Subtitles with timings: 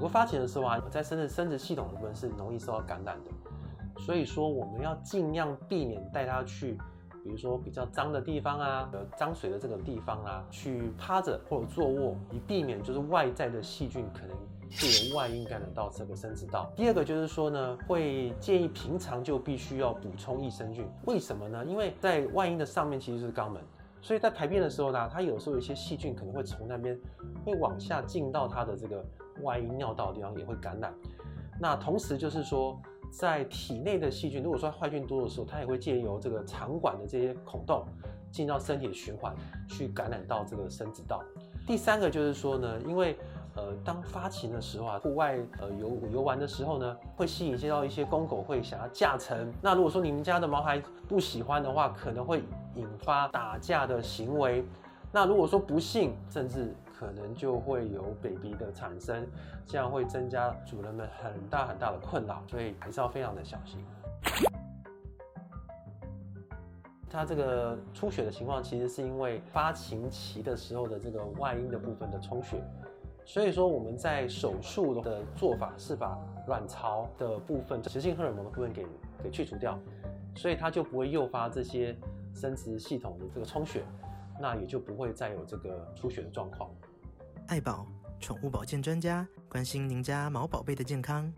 [0.00, 6.78] 不过发情的时候啊，在生殖生殖系统的部分是容易受到感染的，所以说我们要尽量避免带它去，
[7.22, 14.34] 比如说比较脏的地方啊，呃，脏水的这个地方啊，去趴着或者坐卧，以避免就是外在的细菌可能
[14.70, 16.72] 借由外阴感染到这个生殖道。
[16.74, 21.62] 第二个就是说呢，会建议平常就必须要补充益生菌，为什么呢？
[21.66, 23.62] 因为在外阴的上面其实是肛门。
[24.02, 26.98] 所以在排便的时候呢，它有时候一些细菌可能会从那边
[27.44, 29.04] 会往下进到它的这个
[29.42, 30.92] 外阴尿道的地方，也会感染。
[31.60, 37.84] 那同时就是说，在体内的细菌，如果说坏菌多的时候，它也会借由这个肠管的这些孔洞
[38.32, 39.34] 进到身体的循环，
[39.68, 41.22] 去感染到这个生殖道。
[41.66, 43.16] 第三个就是说呢，因为
[43.60, 49.52] 呃，当发情的时候啊，户外呃游游玩的时候呢，会吸引接到一些公狗会想要架成。
[49.60, 52.42] 那如果说你们家的毛孩不喜欢的话，可能会
[52.74, 54.64] 引发打架的行为。
[55.12, 59.26] 那如果说不幸，甚至可能就会有 baby 的产生，
[59.66, 63.84] 这样会增加主人们很大很大的困扰，所以还是要非常的小心。
[67.10, 72.62] 它这个出血的情况，其实是因为发情期的时候的这个外阴的部分的充血。
[73.32, 78.84] 所以说我们在手术的做法是把卵巢的部分、雌性荷尔蒙的部分给
[79.22, 79.78] 给去除掉，
[80.34, 81.96] 所以它就不会诱发这些
[82.34, 83.84] 生殖系统的这个充血，
[84.40, 86.68] 那也就不会再有这个出血的状况。
[87.46, 87.86] 爱宝
[88.18, 91.32] 宠物保健专家关心您家毛宝贝的健康。